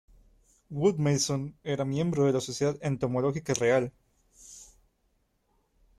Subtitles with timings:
[0.71, 3.93] Wood-Mason era miembro de la Sociedad Entomológica Real.